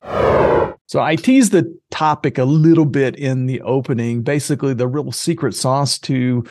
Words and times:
So 0.86 1.02
I 1.02 1.16
teased 1.16 1.52
the 1.52 1.76
topic 1.92 2.38
a 2.38 2.46
little 2.46 2.86
bit 2.86 3.18
in 3.18 3.46
the 3.46 3.62
opening. 3.62 4.22
Basically, 4.22 4.74
the 4.74 4.88
real 4.88 5.12
secret 5.12 5.54
sauce 5.56 6.00
to 6.00 6.46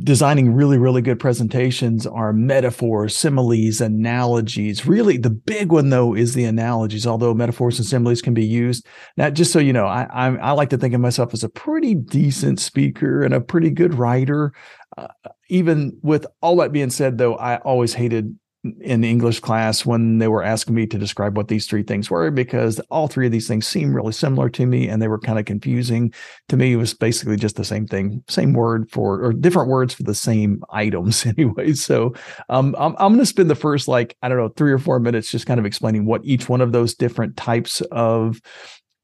designing 0.00 0.54
really, 0.54 0.76
really 0.76 1.00
good 1.00 1.18
presentations 1.18 2.06
are 2.06 2.32
metaphors, 2.32 3.16
similes, 3.16 3.80
analogies. 3.80 4.86
Really, 4.86 5.16
the 5.16 5.30
big 5.30 5.72
one 5.72 5.90
though 5.90 6.14
is 6.14 6.34
the 6.34 6.44
analogies. 6.44 7.06
Although 7.06 7.34
metaphors 7.34 7.78
and 7.78 7.86
similes 7.86 8.20
can 8.20 8.34
be 8.34 8.44
used. 8.44 8.86
Now, 9.16 9.30
just 9.30 9.52
so 9.52 9.58
you 9.58 9.72
know, 9.72 9.86
I 9.86 10.06
I, 10.10 10.36
I 10.36 10.50
like 10.52 10.70
to 10.70 10.78
think 10.78 10.94
of 10.94 11.00
myself 11.00 11.32
as 11.32 11.42
a 11.42 11.48
pretty 11.48 11.94
decent 11.94 12.60
speaker 12.60 13.22
and 13.22 13.32
a 13.32 13.40
pretty 13.40 13.70
good 13.70 13.94
writer. 13.94 14.52
Uh, 14.96 15.08
even 15.48 15.96
with 16.02 16.26
all 16.42 16.56
that 16.56 16.72
being 16.72 16.90
said, 16.90 17.18
though, 17.18 17.36
I 17.36 17.56
always 17.58 17.94
hated 17.94 18.36
in 18.80 19.00
the 19.02 19.08
English 19.08 19.38
class 19.38 19.86
when 19.86 20.18
they 20.18 20.26
were 20.26 20.42
asking 20.42 20.74
me 20.74 20.86
to 20.86 20.98
describe 20.98 21.36
what 21.36 21.46
these 21.46 21.66
three 21.66 21.84
things 21.84 22.10
were 22.10 22.30
because 22.30 22.80
all 22.90 23.06
three 23.06 23.26
of 23.26 23.32
these 23.32 23.46
things 23.46 23.66
seem 23.66 23.94
really 23.94 24.12
similar 24.12 24.48
to 24.48 24.66
me 24.66 24.88
and 24.88 25.00
they 25.00 25.06
were 25.06 25.18
kind 25.18 25.38
of 25.38 25.44
confusing. 25.44 26.12
To 26.48 26.56
me, 26.56 26.72
it 26.72 26.76
was 26.76 26.92
basically 26.92 27.36
just 27.36 27.54
the 27.54 27.64
same 27.64 27.86
thing, 27.86 28.24
same 28.28 28.54
word 28.54 28.90
for 28.90 29.22
or 29.22 29.32
different 29.32 29.68
words 29.68 29.94
for 29.94 30.02
the 30.02 30.14
same 30.14 30.62
items 30.70 31.24
anyway. 31.38 31.72
So 31.74 32.14
um, 32.48 32.74
I'm, 32.78 32.96
I'm 32.98 33.12
going 33.12 33.20
to 33.20 33.26
spend 33.26 33.48
the 33.48 33.54
first 33.54 33.86
like, 33.86 34.16
I 34.22 34.28
don't 34.28 34.38
know, 34.38 34.48
three 34.48 34.72
or 34.72 34.78
four 34.78 34.98
minutes 34.98 35.30
just 35.30 35.46
kind 35.46 35.60
of 35.60 35.66
explaining 35.66 36.04
what 36.04 36.24
each 36.24 36.48
one 36.48 36.60
of 36.60 36.72
those 36.72 36.94
different 36.94 37.36
types 37.36 37.80
of 37.92 38.40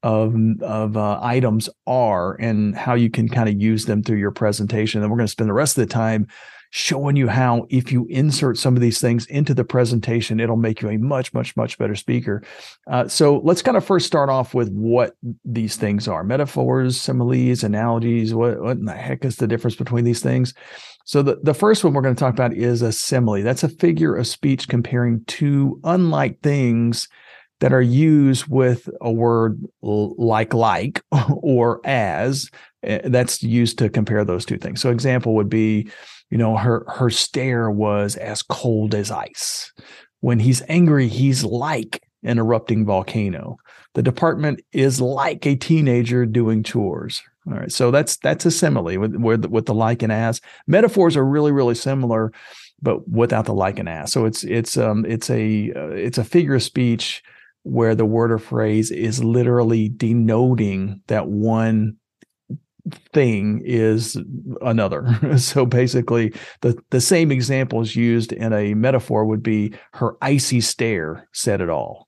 of, 0.03 0.35
of 0.61 0.97
uh, 0.97 1.19
items 1.21 1.69
are 1.87 2.35
and 2.35 2.75
how 2.75 2.93
you 2.93 3.09
can 3.09 3.27
kind 3.27 3.49
of 3.49 3.59
use 3.61 3.85
them 3.85 4.03
through 4.03 4.17
your 4.17 4.31
presentation. 4.31 5.01
And 5.01 5.11
we're 5.11 5.17
going 5.17 5.27
to 5.27 5.31
spend 5.31 5.49
the 5.49 5.53
rest 5.53 5.77
of 5.77 5.87
the 5.87 5.93
time 5.93 6.27
showing 6.71 7.15
you 7.15 7.29
how 7.29 7.65
if 7.69 7.89
you 7.89 8.05
insert 8.09 8.57
some 8.57 8.75
of 8.75 8.81
these 8.81 8.99
things 8.99 9.25
into 9.27 9.53
the 9.53 9.63
presentation, 9.63 10.41
it'll 10.41 10.57
make 10.57 10.81
you 10.81 10.89
a 10.89 10.97
much, 10.97 11.33
much, 11.33 11.55
much 11.55 11.77
better 11.77 11.95
speaker. 11.95 12.43
Uh, 12.87 13.07
so 13.07 13.39
let's 13.45 13.61
kind 13.61 13.77
of 13.77 13.85
first 13.85 14.05
start 14.05 14.29
off 14.29 14.53
with 14.53 14.69
what 14.71 15.15
these 15.45 15.77
things 15.77 16.07
are: 16.07 16.23
metaphors, 16.23 16.99
similes, 16.99 17.63
analogies. 17.63 18.33
What, 18.33 18.61
what 18.61 18.77
in 18.77 18.85
the 18.85 18.93
heck 18.93 19.23
is 19.23 19.37
the 19.37 19.47
difference 19.47 19.75
between 19.75 20.03
these 20.03 20.21
things? 20.21 20.53
So 21.05 21.21
the, 21.21 21.39
the 21.43 21.53
first 21.53 21.83
one 21.83 21.93
we're 21.93 22.01
going 22.01 22.15
to 22.15 22.19
talk 22.19 22.33
about 22.33 22.53
is 22.53 22.81
a 22.81 22.91
simile. 22.91 23.43
That's 23.43 23.63
a 23.63 23.69
figure 23.69 24.15
of 24.15 24.27
speech 24.27 24.67
comparing 24.67 25.23
two 25.25 25.79
unlike 25.83 26.41
things 26.41 27.07
that 27.59 27.73
are 27.73 27.81
used 27.81 28.47
with 28.47 28.89
a 29.01 29.11
word 29.11 29.59
like 29.81 30.53
like 30.53 31.01
or 31.29 31.81
as 31.85 32.49
eh, 32.83 33.01
that's 33.05 33.41
used 33.43 33.77
to 33.79 33.89
compare 33.89 34.25
those 34.25 34.45
two 34.45 34.57
things. 34.57 34.81
So 34.81 34.91
example 34.91 35.35
would 35.35 35.49
be 35.49 35.89
you 36.29 36.37
know 36.37 36.57
her 36.57 36.85
her 36.87 37.09
stare 37.09 37.69
was 37.69 38.15
as 38.15 38.41
cold 38.41 38.93
as 38.95 39.11
ice. 39.11 39.71
When 40.21 40.39
he's 40.39 40.63
angry 40.67 41.07
he's 41.07 41.43
like 41.43 42.01
an 42.23 42.39
erupting 42.39 42.85
volcano. 42.85 43.57
The 43.93 44.03
department 44.03 44.59
is 44.73 44.99
like 44.99 45.45
a 45.45 45.55
teenager 45.55 46.25
doing 46.25 46.63
chores. 46.63 47.21
All 47.47 47.53
right 47.53 47.71
so 47.71 47.91
that's 47.91 48.17
that's 48.17 48.45
a 48.45 48.51
simile 48.51 48.97
with 48.97 49.15
with, 49.15 49.45
with 49.45 49.65
the 49.65 49.73
like 49.73 50.03
and 50.03 50.11
as. 50.11 50.41
Metaphors 50.67 51.15
are 51.15 51.25
really 51.25 51.51
really 51.51 51.75
similar 51.75 52.33
but 52.81 53.07
without 53.07 53.45
the 53.45 53.53
like 53.53 53.79
and 53.79 53.87
as. 53.87 54.11
So 54.11 54.25
it's 54.25 54.43
it's 54.43 54.77
um 54.77 55.05
it's 55.05 55.29
a 55.29 55.71
uh, 55.73 55.89
it's 55.89 56.17
a 56.17 56.23
figure 56.25 56.55
of 56.55 56.63
speech 56.63 57.23
where 57.65 57.95
the 57.95 58.05
word 58.05 58.31
or 58.31 58.37
phrase 58.37 58.91
is 58.91 59.23
literally 59.23 59.89
denoting 59.89 61.01
that 61.07 61.27
one 61.27 61.97
thing 63.11 63.59
is 63.65 64.15
another. 64.61 65.07
so 65.37 65.65
basically, 65.65 66.31
the, 66.61 66.77
the 66.91 67.01
same 67.01 67.31
example 67.31 67.81
is 67.81 67.95
used 67.95 68.31
in 68.31 68.53
a 68.53 68.75
metaphor 68.75 69.25
would 69.25 69.41
be 69.41 69.73
her 69.93 70.15
icy 70.21 70.61
stare 70.61 71.27
said 71.33 71.59
it 71.59 71.69
all. 71.69 72.07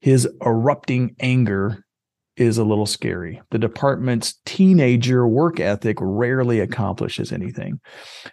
His 0.00 0.26
erupting 0.42 1.14
anger 1.20 1.83
is 2.36 2.58
a 2.58 2.64
little 2.64 2.86
scary. 2.86 3.40
The 3.50 3.58
department's 3.58 4.40
teenager 4.44 5.26
work 5.26 5.60
ethic 5.60 5.98
rarely 6.00 6.60
accomplishes 6.60 7.32
anything. 7.32 7.80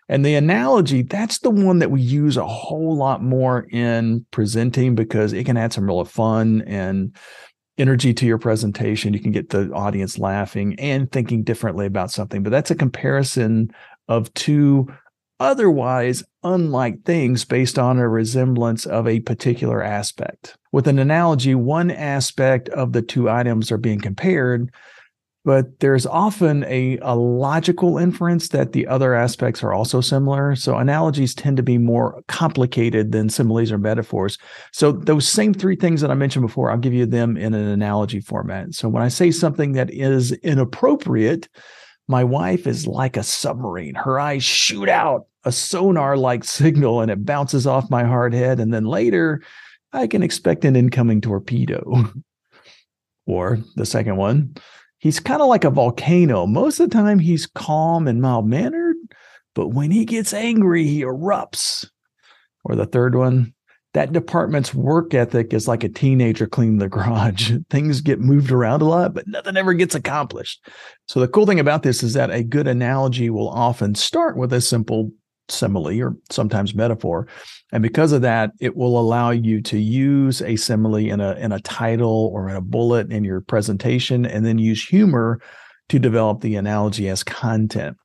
And 0.09 0.25
the 0.25 0.35
analogy, 0.35 1.03
that's 1.03 1.39
the 1.39 1.51
one 1.51 1.79
that 1.79 1.91
we 1.91 2.01
use 2.01 2.37
a 2.37 2.47
whole 2.47 2.95
lot 2.95 3.21
more 3.23 3.67
in 3.71 4.25
presenting 4.31 4.95
because 4.95 5.33
it 5.33 5.45
can 5.45 5.57
add 5.57 5.73
some 5.73 5.85
real 5.85 6.03
fun 6.05 6.63
and 6.65 7.15
energy 7.77 8.13
to 8.13 8.25
your 8.25 8.37
presentation. 8.37 9.13
You 9.13 9.19
can 9.19 9.31
get 9.31 9.49
the 9.49 9.71
audience 9.71 10.17
laughing 10.17 10.75
and 10.79 11.11
thinking 11.11 11.43
differently 11.43 11.85
about 11.85 12.11
something. 12.11 12.43
But 12.43 12.49
that's 12.49 12.71
a 12.71 12.75
comparison 12.75 13.71
of 14.07 14.33
two 14.33 14.87
otherwise 15.41 16.23
unlike 16.43 17.03
things 17.03 17.45
based 17.45 17.79
on 17.79 17.97
a 17.97 18.07
resemblance 18.07 18.85
of 18.85 19.07
a 19.07 19.19
particular 19.21 19.81
aspect. 19.81 20.55
With 20.71 20.87
an 20.87 20.99
analogy, 20.99 21.55
one 21.55 21.89
aspect 21.89 22.69
of 22.69 22.93
the 22.93 23.01
two 23.01 23.27
items 23.27 23.71
are 23.71 23.77
being 23.77 23.99
compared, 23.99 24.71
but 25.43 25.79
there's 25.79 26.05
often 26.05 26.63
a, 26.65 26.99
a 27.01 27.15
logical 27.15 27.97
inference 27.97 28.49
that 28.49 28.73
the 28.73 28.85
other 28.85 29.15
aspects 29.15 29.63
are 29.63 29.73
also 29.73 29.99
similar. 29.99 30.55
So 30.55 30.77
analogies 30.77 31.33
tend 31.33 31.57
to 31.57 31.63
be 31.63 31.79
more 31.79 32.21
complicated 32.27 33.11
than 33.11 33.27
similes 33.27 33.71
or 33.71 33.79
metaphors. 33.79 34.37
So 34.71 34.91
those 34.91 35.27
same 35.27 35.55
three 35.55 35.75
things 35.75 36.01
that 36.01 36.11
I 36.11 36.13
mentioned 36.13 36.45
before, 36.45 36.69
I'll 36.69 36.77
give 36.77 36.93
you 36.93 37.07
them 37.07 37.35
in 37.35 37.55
an 37.55 37.67
analogy 37.67 38.21
format. 38.21 38.75
So 38.75 38.89
when 38.89 39.01
I 39.01 39.07
say 39.07 39.31
something 39.31 39.71
that 39.71 39.89
is 39.89 40.33
inappropriate, 40.43 41.49
My 42.07 42.23
wife 42.23 42.67
is 42.67 42.87
like 42.87 43.17
a 43.17 43.23
submarine. 43.23 43.95
Her 43.95 44.19
eyes 44.19 44.43
shoot 44.43 44.89
out 44.89 45.27
a 45.43 45.51
sonar 45.51 46.17
like 46.17 46.43
signal 46.43 47.01
and 47.01 47.09
it 47.09 47.25
bounces 47.25 47.65
off 47.65 47.89
my 47.89 48.03
hard 48.03 48.33
head. 48.33 48.59
And 48.59 48.73
then 48.73 48.85
later, 48.85 49.41
I 49.93 50.07
can 50.07 50.23
expect 50.23 50.65
an 50.65 50.75
incoming 50.75 51.21
torpedo. 51.21 52.11
or 53.25 53.59
the 53.75 53.85
second 53.85 54.17
one, 54.17 54.55
he's 54.99 55.19
kind 55.19 55.41
of 55.41 55.47
like 55.47 55.63
a 55.63 55.69
volcano. 55.69 56.45
Most 56.45 56.79
of 56.79 56.89
the 56.89 56.95
time, 56.95 57.19
he's 57.19 57.47
calm 57.47 58.07
and 58.07 58.21
mild 58.21 58.47
mannered, 58.47 58.97
but 59.55 59.69
when 59.69 59.91
he 59.91 60.05
gets 60.05 60.33
angry, 60.33 60.85
he 60.85 61.01
erupts. 61.01 61.87
Or 62.63 62.75
the 62.75 62.85
third 62.85 63.15
one, 63.15 63.53
that 63.93 64.13
department's 64.13 64.73
work 64.73 65.13
ethic 65.13 65.53
is 65.53 65.67
like 65.67 65.83
a 65.83 65.89
teenager 65.89 66.47
cleaning 66.47 66.77
the 66.77 66.87
garage. 66.87 67.51
Things 67.69 68.01
get 68.01 68.19
moved 68.19 68.51
around 68.51 68.81
a 68.81 68.85
lot, 68.85 69.13
but 69.13 69.27
nothing 69.27 69.57
ever 69.57 69.73
gets 69.73 69.95
accomplished. 69.95 70.65
So 71.07 71.19
the 71.19 71.27
cool 71.27 71.45
thing 71.45 71.59
about 71.59 71.83
this 71.83 72.01
is 72.01 72.13
that 72.13 72.31
a 72.31 72.43
good 72.43 72.67
analogy 72.67 73.29
will 73.29 73.49
often 73.49 73.95
start 73.95 74.37
with 74.37 74.53
a 74.53 74.61
simple 74.61 75.11
simile 75.49 76.01
or 76.01 76.15
sometimes 76.29 76.73
metaphor. 76.73 77.27
And 77.73 77.83
because 77.83 78.13
of 78.13 78.21
that, 78.21 78.51
it 78.61 78.77
will 78.77 78.97
allow 78.97 79.31
you 79.31 79.61
to 79.63 79.77
use 79.77 80.41
a 80.41 80.55
simile 80.55 80.95
in 80.95 81.19
a 81.19 81.33
in 81.33 81.51
a 81.51 81.59
title 81.59 82.31
or 82.33 82.49
in 82.49 82.55
a 82.55 82.61
bullet 82.61 83.11
in 83.11 83.25
your 83.25 83.41
presentation 83.41 84.25
and 84.25 84.45
then 84.45 84.57
use 84.57 84.85
humor 84.85 85.41
to 85.89 85.99
develop 85.99 86.39
the 86.39 86.55
analogy 86.55 87.09
as 87.09 87.23
content. 87.23 87.97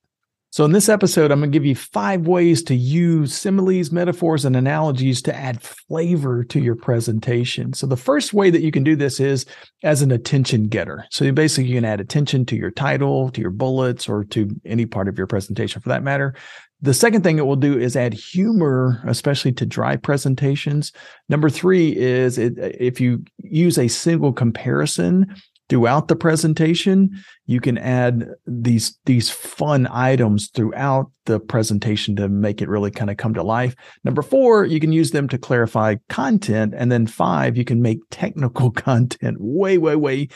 So, 0.57 0.65
in 0.65 0.73
this 0.73 0.89
episode, 0.89 1.31
I'm 1.31 1.41
going 1.41 1.53
to 1.53 1.55
give 1.55 1.67
you 1.67 1.75
five 1.75 2.27
ways 2.27 2.63
to 2.63 2.75
use 2.75 3.35
similes, 3.35 3.93
metaphors, 3.93 4.47
and 4.47 4.57
analogies 4.57 5.21
to 5.21 5.37
add 5.37 5.61
flavor 5.61 6.45
to 6.45 6.59
your 6.59 6.77
presentation. 6.77 7.75
So, 7.75 7.87
the 7.87 7.99
first 7.99 8.33
way 8.33 8.49
that 8.49 8.63
you 8.63 8.73
can 8.73 8.83
do 8.83 8.97
this 8.97 9.21
is 9.21 9.45
as 9.83 10.01
an 10.01 10.11
attention 10.11 10.69
getter. 10.69 11.05
So, 11.11 11.27
you 11.27 11.35
basically 11.35 11.69
you 11.69 11.75
can 11.75 11.85
add 11.85 12.01
attention 12.01 12.47
to 12.47 12.57
your 12.57 12.71
title, 12.71 13.29
to 13.33 13.41
your 13.43 13.51
bullets, 13.51 14.09
or 14.09 14.25
to 14.25 14.49
any 14.65 14.87
part 14.87 15.09
of 15.09 15.19
your 15.19 15.27
presentation 15.27 15.83
for 15.83 15.91
that 15.91 16.03
matter. 16.03 16.35
The 16.81 16.95
second 16.95 17.23
thing 17.23 17.37
it 17.37 17.45
will 17.45 17.57
do 17.57 17.79
is 17.79 17.95
add 17.95 18.15
humor, 18.15 19.03
especially 19.07 19.53
to 19.53 19.67
dry 19.67 19.97
presentations. 19.97 20.91
Number 21.29 21.51
three 21.51 21.95
is 21.95 22.39
it, 22.39 22.55
if 22.57 22.99
you 22.99 23.23
use 23.43 23.77
a 23.77 23.89
single 23.89 24.33
comparison 24.33 25.37
throughout 25.69 26.09
the 26.09 26.17
presentation 26.17 27.11
you 27.47 27.61
can 27.61 27.79
add 27.79 28.29
these 28.47 28.99
these 29.07 29.31
fun 29.31 29.87
items 29.91 30.49
throughout 30.49 31.11
the 31.25 31.41
presentation 31.41 32.17
to 32.17 32.29
make 32.29 32.61
it 32.61 32.69
really 32.69 32.91
kind 32.91 33.11
of 33.11 33.17
come 33.17 33.35
to 33.35 33.43
life. 33.43 33.75
Number 34.05 34.23
four 34.23 34.65
you 34.65 34.81
can 34.81 34.93
use 34.93 35.13
them 35.13 35.29
to 35.29 35.39
clarify 35.39 35.97
content. 36.09 36.75
And 36.77 36.91
then 36.91 37.07
five 37.07 37.57
you 37.57 37.65
can 37.65 37.83
make 37.83 37.99
technical 38.11 38.71
content 38.89 39.39
way 39.41 39.79
way 39.79 39.97
way 39.97 40.29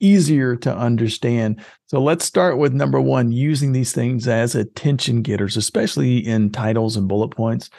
easier 0.00 0.54
to 0.54 0.74
understand. 0.76 1.60
So 1.86 2.00
let's 2.00 2.24
start 2.24 2.56
with 2.56 2.72
number 2.72 3.00
one 3.00 3.32
using 3.32 3.72
these 3.72 3.92
things 3.92 4.28
as 4.28 4.54
attention 4.54 5.22
getters 5.22 5.56
especially 5.56 6.18
in 6.18 6.50
titles 6.50 6.96
and 6.96 7.08
bullet 7.08 7.30
points. 7.30 7.70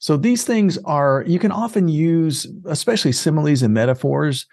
So 0.00 0.16
these 0.16 0.44
things 0.44 0.78
are 0.84 1.24
you 1.26 1.38
can 1.38 1.52
often 1.52 1.88
use 1.88 2.46
especially 2.66 3.12
similes 3.12 3.62
and 3.62 3.74
metaphors 3.74 4.46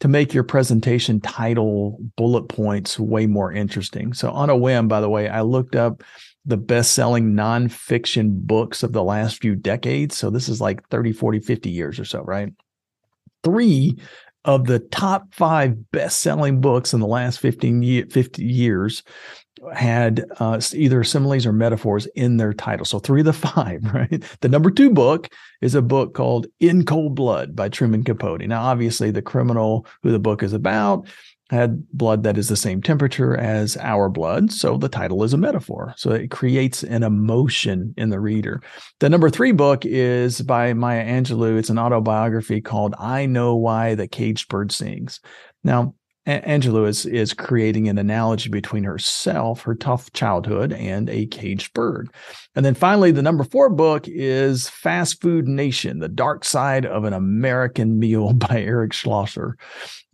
to 0.00 0.08
make 0.08 0.32
your 0.32 0.44
presentation 0.44 1.20
title 1.20 1.98
bullet 2.16 2.44
points 2.44 2.98
way 2.98 3.26
more 3.26 3.52
interesting. 3.52 4.12
So, 4.12 4.30
on 4.30 4.50
a 4.50 4.56
whim, 4.56 4.88
by 4.88 5.00
the 5.00 5.08
way, 5.08 5.28
I 5.28 5.42
looked 5.42 5.74
up 5.74 6.02
the 6.44 6.56
best 6.56 6.92
selling 6.92 7.32
nonfiction 7.32 8.30
books 8.46 8.82
of 8.82 8.92
the 8.92 9.02
last 9.02 9.40
few 9.40 9.54
decades. 9.54 10.16
So, 10.16 10.30
this 10.30 10.48
is 10.48 10.60
like 10.60 10.86
30, 10.88 11.12
40, 11.12 11.40
50 11.40 11.70
years 11.70 11.98
or 11.98 12.04
so, 12.04 12.22
right? 12.22 12.52
Three 13.42 13.98
of 14.44 14.66
the 14.66 14.78
top 14.78 15.34
five 15.34 15.90
best 15.90 16.20
selling 16.20 16.60
books 16.60 16.94
in 16.94 17.00
the 17.00 17.06
last 17.06 17.40
15 17.40 17.82
year, 17.82 18.06
50 18.08 18.42
years 18.44 19.02
had 19.74 20.24
uh, 20.38 20.60
either 20.72 21.04
similes 21.04 21.46
or 21.46 21.52
metaphors 21.52 22.06
in 22.14 22.36
their 22.36 22.52
title. 22.52 22.84
So 22.84 22.98
three 22.98 23.20
of 23.20 23.26
the 23.26 23.32
five, 23.32 23.82
right? 23.92 24.22
The 24.40 24.48
number 24.48 24.70
two 24.70 24.90
book 24.90 25.28
is 25.60 25.74
a 25.74 25.82
book 25.82 26.14
called 26.14 26.46
In 26.60 26.84
Cold 26.84 27.14
Blood 27.14 27.56
by 27.56 27.68
Truman 27.68 28.04
Capote. 28.04 28.42
Now, 28.42 28.62
obviously, 28.62 29.10
the 29.10 29.22
criminal 29.22 29.86
who 30.02 30.10
the 30.10 30.18
book 30.18 30.42
is 30.42 30.52
about 30.52 31.08
had 31.50 31.88
blood 31.90 32.24
that 32.24 32.36
is 32.36 32.48
the 32.48 32.56
same 32.56 32.82
temperature 32.82 33.36
as 33.36 33.76
our 33.78 34.08
blood. 34.08 34.52
So 34.52 34.76
the 34.76 34.88
title 34.88 35.24
is 35.24 35.32
a 35.32 35.38
metaphor. 35.38 35.94
So 35.96 36.10
it 36.10 36.30
creates 36.30 36.82
an 36.82 37.02
emotion 37.02 37.94
in 37.96 38.10
the 38.10 38.20
reader. 38.20 38.60
The 39.00 39.08
number 39.08 39.30
three 39.30 39.52
book 39.52 39.86
is 39.86 40.42
by 40.42 40.74
Maya 40.74 41.04
Angelou. 41.06 41.58
It's 41.58 41.70
an 41.70 41.78
autobiography 41.78 42.60
called 42.60 42.94
I 42.98 43.26
Know 43.26 43.56
Why 43.56 43.94
the 43.94 44.06
Caged 44.06 44.48
Bird 44.48 44.72
Sings. 44.72 45.20
Now, 45.64 45.94
Angelou 46.28 46.86
is, 46.86 47.06
is 47.06 47.32
creating 47.32 47.88
an 47.88 47.96
analogy 47.96 48.50
between 48.50 48.84
herself, 48.84 49.62
her 49.62 49.74
tough 49.74 50.12
childhood, 50.12 50.74
and 50.74 51.08
a 51.08 51.24
caged 51.26 51.72
bird. 51.72 52.10
And 52.54 52.66
then 52.66 52.74
finally, 52.74 53.10
the 53.12 53.22
number 53.22 53.44
four 53.44 53.70
book 53.70 54.04
is 54.06 54.68
Fast 54.68 55.22
Food 55.22 55.48
Nation 55.48 56.00
The 56.00 56.08
Dark 56.08 56.44
Side 56.44 56.84
of 56.84 57.04
an 57.04 57.14
American 57.14 57.98
Meal 57.98 58.32
by 58.34 58.60
Eric 58.60 58.92
Schlosser. 58.92 59.56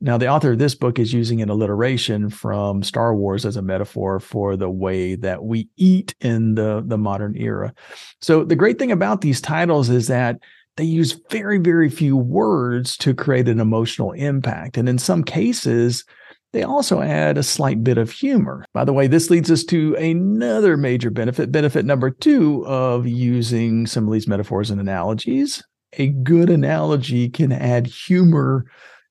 Now, 0.01 0.17
the 0.17 0.29
author 0.29 0.53
of 0.53 0.59
this 0.59 0.75
book 0.77 1.01
is 1.01 1.13
using 1.13 1.43
an 1.43 1.49
alliteration 1.49 2.31
from 2.31 2.85
Star 2.85 3.17
Wars 3.17 3.45
as 3.45 3.57
a 3.57 3.63
metaphor 3.63 4.21
for 4.21 4.57
the 4.57 4.71
way 4.71 5.17
that 5.17 5.43
we 5.43 5.69
eat 5.77 6.15
in 6.21 6.55
the, 6.55 6.85
the 6.87 6.99
modern 6.99 7.37
era. 7.37 7.75
So, 8.21 8.45
the 8.45 8.57
great 8.57 8.79
thing 8.79 8.93
about 8.93 9.21
these 9.21 9.41
titles 9.41 9.89
is 9.89 10.07
that 10.09 10.39
they 10.77 10.85
use 10.85 11.21
very, 11.31 11.59
very 11.59 11.89
few 11.89 12.17
words 12.17 12.97
to 12.99 13.15
create 13.15 13.49
an 13.49 13.61
emotional 13.61 14.13
impact. 14.13 14.77
And 14.77 14.89
in 14.89 14.99
some 14.99 15.23
cases, 15.23 16.05
they 16.53 16.63
also 16.63 17.01
add 17.01 17.37
a 17.37 17.43
slight 17.43 17.83
bit 17.83 17.99
of 17.99 18.11
humor. 18.11 18.65
By 18.73 18.85
the 18.85 18.93
way, 18.93 19.07
this 19.07 19.31
leads 19.31 19.51
us 19.51 19.65
to 19.65 19.95
another 19.97 20.77
major 20.77 21.11
benefit, 21.11 21.51
benefit 21.51 21.85
number 21.85 22.11
two 22.11 22.65
of 22.67 23.07
using 23.07 23.87
some 23.87 24.07
of 24.07 24.13
these 24.13 24.29
metaphors 24.29 24.71
and 24.71 24.81
analogies. 24.81 25.63
A 25.99 26.09
good 26.09 26.51
analogy 26.51 27.29
can 27.29 27.53
add 27.53 27.87
humor 27.87 28.67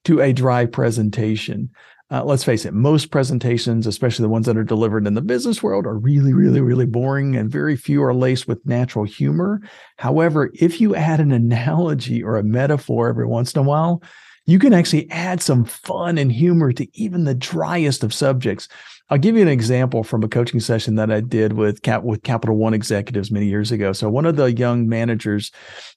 to 0.06 0.21
a 0.21 0.33
dry 0.33 0.65
presentation. 0.65 1.69
Uh, 2.13 2.24
let's 2.24 2.44
face 2.44 2.63
it, 2.63 2.75
most 2.75 3.10
presentations, 3.10 3.88
especially 3.88 4.21
the 4.21 4.30
ones 4.30 4.45
that 4.45 4.56
are 4.56 4.63
delivered 4.63 5.07
in 5.07 5.15
the 5.15 5.21
business 5.21 5.63
world, 5.63 5.88
are 5.88 5.98
really, 5.98 6.31
really, 6.31 6.62
really 6.62 6.86
boring 6.86 7.36
and 7.36 7.50
very 7.50 7.75
few 7.75 8.04
are 8.04 8.13
laced 8.13 8.48
with 8.48 8.63
natural 8.68 9.04
humor. 9.04 9.60
However, 9.98 10.51
if 10.54 10.80
you 10.80 10.95
add 10.95 11.19
an 11.19 11.31
analogy 11.31 12.21
or 12.21 12.38
a 12.38 12.44
metaphor 12.44 13.10
every 13.10 13.25
once 13.25 13.56
in 13.56 13.62
a 13.62 13.63
while, 13.63 14.04
you 14.45 14.60
can 14.60 14.74
actually 14.74 15.10
add 15.10 15.42
some 15.42 15.65
fun 15.65 16.19
and 16.19 16.31
humor 16.31 16.71
to 16.74 16.88
even 16.94 17.24
the 17.24 17.33
driest 17.33 18.04
of 18.04 18.13
subjects. 18.13 18.68
I'll 19.10 19.18
give 19.18 19.36
you 19.36 19.42
an 19.42 19.48
example 19.48 20.04
from 20.04 20.24
a 20.24 20.27
coaching 20.27 20.60
session 20.60 20.95
that 20.95 21.12
I 21.12 21.21
did 21.21 21.54
with 21.54 21.81
Cap 21.81 22.04
with 22.04 22.24
Capital 22.24 22.56
One 22.56 22.74
executives 22.74 23.31
many 23.31 23.48
years 23.48 23.71
ago. 23.71 23.92
So 23.92 24.10
one 24.10 24.25
of 24.25 24.36
the 24.36 24.51
young 24.54 24.88
managers 24.88 25.51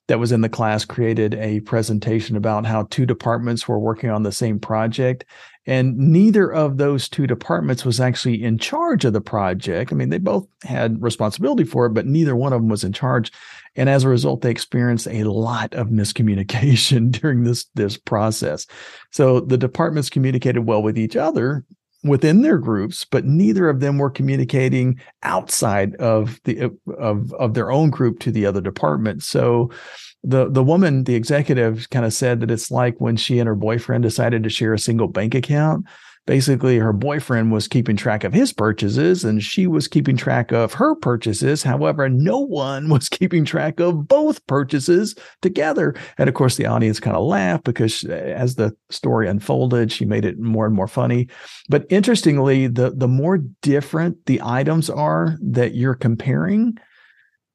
that 0.07 0.19
was 0.19 0.31
in 0.31 0.41
the 0.41 0.49
class 0.49 0.83
created 0.83 1.35
a 1.35 1.59
presentation 1.61 2.35
about 2.35 2.65
how 2.65 2.83
two 2.83 3.05
departments 3.05 3.67
were 3.67 3.79
working 3.79 4.09
on 4.09 4.23
the 4.23 4.31
same 4.31 4.59
project 4.59 5.25
and 5.67 5.97
neither 5.97 6.51
of 6.51 6.77
those 6.77 7.09
two 7.09 7.27
departments 7.27 7.83
was 7.83 7.99
actually 7.99 8.41
in 8.41 8.57
charge 8.57 9.03
of 9.03 9.11
the 9.11 9.19
project. 9.19 9.91
I 9.91 9.95
mean, 9.95 10.09
they 10.09 10.17
both 10.17 10.47
had 10.63 11.01
responsibility 11.03 11.65
for 11.65 11.85
it, 11.85 11.93
but 11.93 12.05
neither 12.05 12.37
one 12.37 12.53
of 12.53 12.61
them 12.61 12.69
was 12.69 12.85
in 12.85 12.93
charge. 12.93 13.33
And 13.75 13.89
as 13.89 14.05
a 14.05 14.09
result, 14.09 14.41
they 14.41 14.49
experienced 14.49 15.07
a 15.07 15.25
lot 15.25 15.73
of 15.75 15.87
miscommunication 15.87 17.11
during 17.21 17.43
this, 17.43 17.65
this 17.75 17.97
process. 17.97 18.65
So 19.11 19.41
the 19.41 19.57
departments 19.57 20.09
communicated 20.09 20.61
well 20.61 20.81
with 20.81 20.97
each 20.97 21.17
other 21.17 21.65
within 22.07 22.41
their 22.41 22.57
groups, 22.57 23.05
but 23.05 23.25
neither 23.25 23.69
of 23.69 23.79
them 23.79 23.97
were 23.97 24.09
communicating 24.09 24.99
outside 25.23 25.95
of 25.95 26.39
the 26.43 26.63
uh, 26.65 26.91
of 26.93 27.33
of 27.33 27.53
their 27.53 27.71
own 27.71 27.89
group 27.89 28.19
to 28.19 28.31
the 28.31 28.45
other 28.45 28.61
department. 28.61 29.23
So 29.23 29.71
the 30.23 30.49
the 30.49 30.63
woman, 30.63 31.03
the 31.03 31.15
executive, 31.15 31.89
kind 31.89 32.05
of 32.05 32.13
said 32.13 32.39
that 32.41 32.51
it's 32.51 32.71
like 32.71 32.99
when 32.99 33.17
she 33.17 33.39
and 33.39 33.47
her 33.47 33.55
boyfriend 33.55 34.03
decided 34.03 34.43
to 34.43 34.49
share 34.49 34.73
a 34.73 34.79
single 34.79 35.07
bank 35.07 35.35
account. 35.35 35.85
Basically, 36.27 36.77
her 36.77 36.91
boyfriend 36.91 37.53
was 37.53 37.69
keeping 37.69 37.95
track 37.95 38.25
of 38.25 38.33
his 38.33 38.51
purchases 38.51 39.23
and 39.23 39.41
she 39.41 39.65
was 39.65 39.87
keeping 39.87 40.17
track 40.17 40.51
of 40.51 40.73
her 40.73 40.93
purchases. 40.93 41.63
However, 41.63 42.09
no 42.09 42.39
one 42.39 42.89
was 42.91 43.07
keeping 43.09 43.45
track 43.45 43.79
of 43.79 44.07
both 44.07 44.45
purchases 44.45 45.15
together. 45.41 45.95
And 46.17 46.27
of 46.27 46.35
course, 46.35 46.57
the 46.57 46.65
audience 46.65 46.99
kind 46.99 47.15
of 47.15 47.23
laughed 47.23 47.63
because 47.63 48.03
as 48.03 48.55
the 48.55 48.75
story 48.89 49.29
unfolded, 49.29 49.91
she 49.91 50.03
made 50.03 50.25
it 50.25 50.37
more 50.37 50.65
and 50.65 50.75
more 50.75 50.87
funny. 50.87 51.29
But 51.69 51.85
interestingly, 51.89 52.67
the, 52.67 52.91
the 52.91 53.07
more 53.07 53.39
different 53.61 54.25
the 54.25 54.41
items 54.43 54.89
are 54.89 55.37
that 55.41 55.75
you're 55.75 55.95
comparing, 55.95 56.77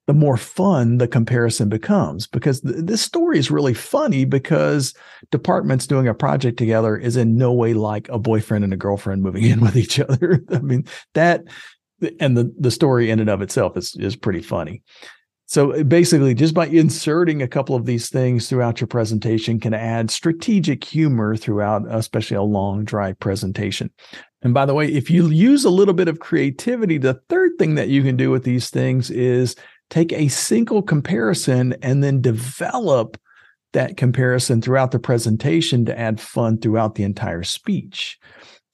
the 0.07 0.15
more 0.15 0.37
fun 0.37 0.99
the 0.99 1.07
comparison 1.07 1.69
becomes 1.69 2.27
because 2.27 2.61
th- 2.61 2.75
this 2.79 3.01
story 3.01 3.39
is 3.39 3.51
really 3.51 3.75
funny 3.75 4.25
because 4.25 4.95
departments 5.31 5.87
doing 5.87 6.09
a 6.09 6.15
project 6.15 6.59
together 6.59 6.97
is 6.97 7.17
in 7.17 7.37
no 7.37 7.53
way 7.53 7.73
like 7.73 8.09
a 8.09 8.19
boyfriend 8.19 8.65
and 8.65 8.73
a 8.73 8.77
girlfriend 8.77 9.23
moving 9.23 9.45
in 9.51 9.61
with 9.61 9.77
each 9.77 10.01
other. 10.01 10.43
I 10.53 10.59
mean, 10.59 10.87
that 11.15 11.45
and 12.19 12.37
the, 12.37 12.53
the 12.59 12.71
story 12.71 13.11
in 13.11 13.21
and 13.21 13.31
of 13.31 13.43
itself 13.43 13.77
is, 13.77 13.95
is 13.97 14.17
pretty 14.17 14.43
funny. 14.43 14.83
So 15.47 15.73
uh, 15.73 15.83
basically, 15.83 16.35
just 16.35 16.55
by 16.55 16.67
inserting 16.67 17.43
a 17.43 17.49
couple 17.49 17.77
of 17.77 17.85
these 17.85 18.09
things 18.09 18.49
throughout 18.49 18.81
your 18.81 18.89
presentation 18.89 19.61
can 19.61 19.75
add 19.75 20.11
strategic 20.11 20.83
humor 20.83 21.37
throughout, 21.37 21.83
especially 21.91 22.39
a 22.39 22.43
long, 22.43 22.85
dry 22.85 23.13
presentation. 23.13 23.91
And 24.43 24.55
by 24.55 24.67
the 24.67 24.75
way, 24.75 24.89
if 24.89 25.11
you 25.11 25.29
use 25.29 25.65
a 25.65 25.71
little 25.71 25.95
bit 25.95 26.09
of 26.09 26.21
creativity, 26.21 26.99
the 26.99 27.21
third 27.29 27.53
thing 27.59 27.75
that 27.77 27.89
you 27.89 28.03
can 28.03 28.17
do 28.17 28.31
with 28.31 28.45
these 28.45 28.71
things 28.71 29.11
is 29.11 29.55
take 29.93 30.13
a 30.13 30.29
single 30.29 30.81
comparison 30.81 31.75
and 31.83 32.03
then 32.03 32.23
develop 32.23 33.19
that 33.75 33.99
comparison 33.99 34.63
throughout 34.63 34.91
the 34.91 34.99
presentation 34.99 35.85
to 35.85 35.99
add 35.99 36.19
fun 36.19 36.59
throughout 36.59 36.95
the 36.95 37.03
entire 37.03 37.43
speech 37.43 38.19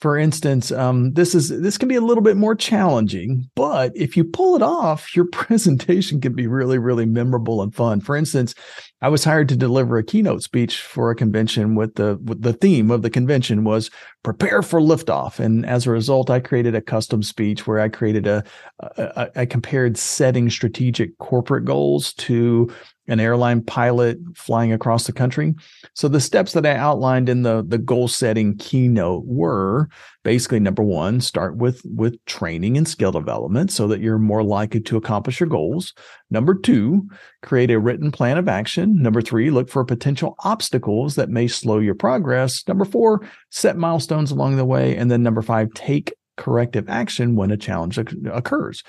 for 0.01 0.17
instance, 0.17 0.71
um, 0.71 1.11
this 1.13 1.35
is 1.35 1.49
this 1.49 1.77
can 1.77 1.89
be 1.89 1.95
a 1.95 2.01
little 2.01 2.23
bit 2.23 2.37
more 2.37 2.55
challenging, 2.55 3.49
but 3.55 3.91
if 3.95 4.15
you 4.15 4.23
pull 4.23 4.55
it 4.55 4.61
off, 4.61 5.15
your 5.15 5.25
presentation 5.31 6.21
can 6.21 6.33
be 6.33 6.47
really, 6.47 6.77
really 6.77 7.05
memorable 7.05 7.61
and 7.61 7.75
fun. 7.75 7.99
For 7.99 8.15
instance, 8.15 8.55
I 9.01 9.07
was 9.07 9.23
hired 9.23 9.47
to 9.49 9.55
deliver 9.55 9.97
a 9.97 10.03
keynote 10.03 10.43
speech 10.43 10.81
for 10.81 11.09
a 11.09 11.15
convention 11.15 11.75
with 11.75 11.95
the 11.95 12.19
with 12.23 12.41
the 12.41 12.53
theme 12.53 12.91
of 12.91 13.01
the 13.01 13.09
convention 13.09 13.63
was 13.63 13.89
prepare 14.23 14.61
for 14.61 14.81
liftoff, 14.81 15.39
and 15.39 15.65
as 15.65 15.87
a 15.87 15.91
result, 15.91 16.29
I 16.29 16.41
created 16.41 16.75
a 16.75 16.81
custom 16.81 17.23
speech 17.23 17.65
where 17.65 17.79
I 17.79 17.87
created 17.87 18.27
a, 18.27 18.43
a 18.79 19.29
I 19.35 19.45
compared 19.45 19.97
setting 19.97 20.49
strategic 20.49 21.17
corporate 21.17 21.63
goals 21.63 22.13
to 22.13 22.69
an 23.07 23.19
airline 23.19 23.61
pilot 23.61 24.19
flying 24.35 24.73
across 24.73 25.07
the 25.07 25.13
country. 25.13 25.55
So 25.95 26.07
the 26.07 26.21
steps 26.21 26.53
that 26.53 26.65
I 26.65 26.75
outlined 26.75 27.29
in 27.29 27.43
the 27.43 27.63
the 27.65 27.77
goal 27.77 28.09
setting 28.09 28.57
keynote 28.57 29.23
were 29.25 29.87
basically 30.23 30.59
number 30.59 30.83
1, 30.83 31.21
start 31.21 31.57
with 31.57 31.81
with 31.85 32.23
training 32.25 32.77
and 32.77 32.87
skill 32.87 33.11
development 33.11 33.71
so 33.71 33.87
that 33.87 34.01
you're 34.01 34.19
more 34.19 34.43
likely 34.43 34.81
to 34.81 34.97
accomplish 34.97 35.39
your 35.39 35.49
goals. 35.49 35.93
Number 36.29 36.55
2, 36.55 37.07
create 37.41 37.71
a 37.71 37.79
written 37.79 38.11
plan 38.11 38.37
of 38.37 38.47
action. 38.47 39.01
Number 39.01 39.21
3, 39.21 39.49
look 39.51 39.69
for 39.69 39.83
potential 39.85 40.35
obstacles 40.43 41.15
that 41.15 41.29
may 41.29 41.47
slow 41.47 41.79
your 41.79 41.95
progress. 41.95 42.67
Number 42.67 42.85
4, 42.85 43.27
set 43.49 43.77
milestones 43.77 44.31
along 44.31 44.57
the 44.57 44.65
way 44.65 44.95
and 44.95 45.09
then 45.09 45.23
number 45.23 45.41
5, 45.41 45.73
take 45.73 46.13
corrective 46.39 46.89
action 46.89 47.35
when 47.35 47.51
a 47.51 47.57
challenge 47.57 47.99
occurs. 48.31 48.83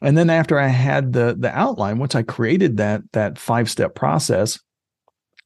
And 0.00 0.16
then 0.18 0.30
after 0.30 0.58
I 0.58 0.68
had 0.68 1.12
the 1.12 1.36
the 1.38 1.56
outline, 1.56 1.98
once 1.98 2.14
I 2.14 2.22
created 2.22 2.78
that 2.78 3.02
that 3.12 3.38
five 3.38 3.70
step 3.70 3.94
process, 3.94 4.58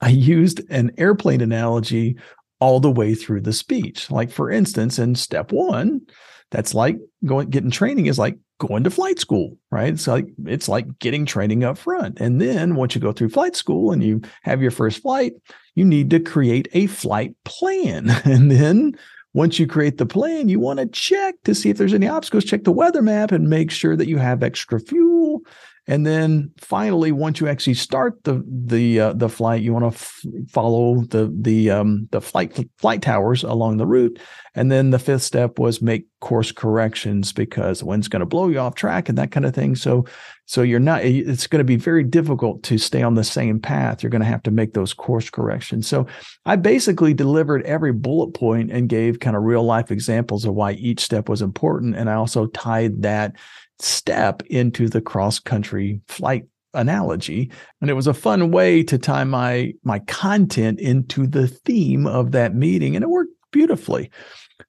I 0.00 0.11
used 0.11 0.62
an 0.71 0.92
airplane 0.97 1.40
analogy 1.40 2.16
all 2.61 2.81
the 2.81 2.91
way 2.91 3.15
through 3.15 3.43
the 3.43 3.53
speech. 3.53 4.11
Like 4.11 4.31
for 4.31 4.50
instance, 4.50 4.99
in 4.99 5.15
step 5.15 5.53
one, 5.53 6.03
that's 6.50 6.75
like 6.75 6.99
going 7.25 7.50
getting 7.50 7.71
training 7.71 8.07
is 8.07 8.19
like 8.19 8.38
going 8.59 8.85
to 8.85 8.91
flight 8.91 9.19
school, 9.19 9.57
right? 9.71 9.93
It's 9.93 10.09
like 10.09 10.27
it's 10.47 10.69
like 10.69 10.99
getting 10.99 11.25
training 11.27 11.65
up 11.65 11.79
front. 11.79 12.21
And 12.21 12.41
then 12.41 12.75
once 12.75 12.95
you 12.95 13.00
go 13.00 13.12
through 13.12 13.29
flight 13.31 13.57
school 13.57 13.93
and 13.93 14.03
you 14.03 14.23
have 14.43 14.62
your 14.62 14.71
first 14.71 15.03
flight, 15.03 15.33
you 15.75 15.85
need 15.85 16.11
to 16.11 16.21
create 16.21 16.69
a 16.73 16.87
flight 16.87 17.35
plan. 17.45 18.11
And 18.25 18.50
then 18.50 18.97
once 19.35 19.59
you 19.59 19.67
create 19.67 19.99
the 19.99 20.07
plan, 20.07 20.49
you 20.49 20.59
want 20.59 20.81
to 20.81 20.87
check 20.87 21.35
to 21.45 21.55
see 21.55 21.71
if 21.71 21.77
there's 21.79 21.95
any 21.95 22.09
obstacles, 22.09 22.45
check 22.45 22.65
the 22.65 22.73
weather 22.73 23.03
map 23.03 23.31
and 23.31 23.49
make 23.49 23.71
sure 23.71 23.95
that 23.95 24.09
you 24.09 24.17
have 24.17 24.43
extra 24.43 24.81
fuel 24.81 25.43
and 25.88 26.07
then 26.07 26.50
finally, 26.59 27.12
once 27.12 27.40
you 27.40 27.49
actually 27.49 27.75
start 27.75 28.23
the 28.25 28.45
the 28.47 29.00
uh, 29.00 29.12
the 29.14 29.30
flight, 29.30 29.62
you 29.62 29.73
want 29.73 29.85
to 29.85 29.99
f- 29.99 30.23
follow 30.50 31.00
the 31.00 31.35
the 31.35 31.71
um, 31.71 32.09
the 32.11 32.21
flight 32.21 32.68
flight 32.76 33.00
towers 33.00 33.42
along 33.42 33.78
the 33.78 33.87
route. 33.87 34.21
And 34.54 34.71
then 34.71 34.90
the 34.90 34.99
fifth 34.99 35.23
step 35.23 35.59
was 35.59 35.80
make 35.80 36.04
course 36.21 36.52
corrections 36.52 37.33
because 37.33 37.78
the 37.78 37.87
wind's 37.87 38.09
going 38.09 38.21
to 38.21 38.26
blow 38.26 38.49
you 38.49 38.59
off 38.59 38.75
track 38.75 39.09
and 39.09 39.16
that 39.16 39.30
kind 39.30 39.47
of 39.47 39.54
thing. 39.54 39.76
So 39.76 40.04
so 40.49 40.62
you're 40.62 40.81
not. 40.81 41.02
Eh, 41.02 41.23
it's 41.26 41.47
going 41.47 41.61
to 41.61 41.64
be 41.64 41.76
very 41.76 42.02
difficult 42.02 42.62
to 42.64 42.78
stay 42.78 43.02
on 43.02 43.14
the 43.14 43.23
same 43.23 43.61
path. 43.61 44.02
You're 44.02 44.09
going 44.09 44.23
to 44.23 44.26
have 44.26 44.43
to 44.45 44.50
make 44.50 44.73
those 44.73 44.95
course 44.95 45.28
corrections. 45.28 45.87
So 45.87 46.07
I 46.47 46.57
basically 46.57 47.12
delivered 47.12 47.62
every 47.67 47.93
bullet 47.93 48.33
point 48.33 48.71
and 48.73 48.88
gave 48.88 49.21
kind 49.21 49.37
of 49.37 49.43
real 49.43 49.62
life 49.62 49.90
examples 49.90 50.47
of 50.47 50.55
why 50.55 50.73
each 50.73 51.00
step 51.00 51.28
was 51.28 51.43
important. 51.43 51.97
And 51.97 52.09
I 52.09 52.14
also 52.14 52.47
tied 52.47 53.02
that 53.02 53.37
step 53.78 54.43
into 54.47 54.88
the 54.88 55.02
cross 55.02 55.38
country 55.38 56.00
flight 56.09 56.47
analogy 56.75 57.50
and 57.81 57.90
it 57.90 57.95
was 57.95 58.07
a 58.07 58.14
fun 58.14 58.50
way 58.50 58.83
to 58.83 58.99
tie 58.99 59.25
my 59.25 59.73
my 59.85 59.99
content 60.00 60.78
into 60.78 61.26
the 61.26 61.49
theme 61.49 62.07
of 62.07 62.33
that 62.33 62.55
meeting 62.55 62.95
and 62.95 63.02
it 63.02 63.09
worked 63.09 63.33
beautifully 63.52 64.11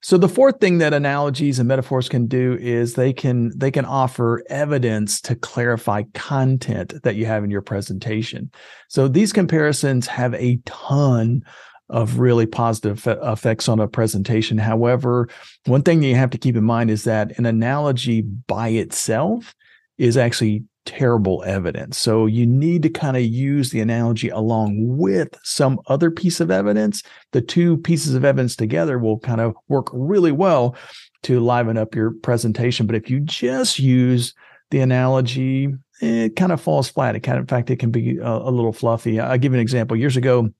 so 0.02 0.16
the 0.16 0.28
fourth 0.28 0.60
thing 0.60 0.78
that 0.78 0.94
analogies 0.94 1.58
and 1.58 1.68
metaphors 1.68 2.08
can 2.08 2.26
do 2.26 2.56
is 2.60 2.94
they 2.94 3.12
can 3.12 3.50
they 3.56 3.70
can 3.70 3.84
offer 3.84 4.42
evidence 4.48 5.20
to 5.20 5.34
clarify 5.34 6.02
content 6.14 7.02
that 7.02 7.16
you 7.16 7.26
have 7.26 7.44
in 7.44 7.50
your 7.50 7.62
presentation 7.62 8.50
so 8.88 9.08
these 9.08 9.32
comparisons 9.32 10.06
have 10.06 10.34
a 10.34 10.58
ton 10.64 11.42
of 11.90 12.20
really 12.20 12.46
positive 12.46 13.04
effects 13.06 13.68
on 13.68 13.80
a 13.80 13.88
presentation. 13.88 14.56
However, 14.56 15.28
one 15.66 15.82
thing 15.82 16.00
that 16.00 16.06
you 16.06 16.14
have 16.14 16.30
to 16.30 16.38
keep 16.38 16.56
in 16.56 16.64
mind 16.64 16.90
is 16.90 17.04
that 17.04 17.36
an 17.36 17.46
analogy 17.46 18.22
by 18.22 18.68
itself 18.68 19.54
is 19.98 20.16
actually 20.16 20.64
terrible 20.90 21.44
evidence. 21.46 21.98
So 21.98 22.26
you 22.26 22.44
need 22.44 22.82
to 22.82 22.90
kind 22.90 23.16
of 23.16 23.22
use 23.22 23.70
the 23.70 23.78
analogy 23.80 24.28
along 24.28 24.74
with 24.98 25.28
some 25.44 25.78
other 25.86 26.10
piece 26.10 26.40
of 26.40 26.50
evidence. 26.50 27.04
The 27.30 27.40
two 27.40 27.76
pieces 27.76 28.14
of 28.16 28.24
evidence 28.24 28.56
together 28.56 28.98
will 28.98 29.20
kind 29.20 29.40
of 29.40 29.54
work 29.68 29.86
really 29.92 30.32
well 30.32 30.74
to 31.22 31.38
liven 31.38 31.78
up 31.78 31.94
your 31.94 32.10
presentation. 32.10 32.86
But 32.86 32.96
if 32.96 33.08
you 33.08 33.20
just 33.20 33.78
use 33.78 34.34
the 34.70 34.80
analogy, 34.80 35.72
it 36.00 36.34
kind 36.34 36.50
of 36.50 36.60
falls 36.60 36.88
flat. 36.88 37.14
It 37.14 37.20
kind 37.20 37.38
of, 37.38 37.44
in 37.44 37.46
fact, 37.46 37.70
it 37.70 37.78
can 37.78 37.92
be 37.92 38.18
a, 38.18 38.28
a 38.28 38.50
little 38.50 38.72
fluffy. 38.72 39.20
I'll 39.20 39.38
give 39.38 39.52
you 39.52 39.58
an 39.58 39.62
example. 39.62 39.96
Years 39.96 40.16
ago, 40.16 40.50